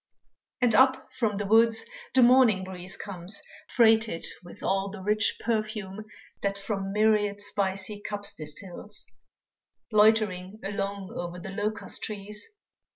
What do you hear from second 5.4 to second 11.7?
perfume That from myriad spicy cups distils, Loitering along o'er the